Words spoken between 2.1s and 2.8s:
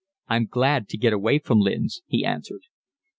answered.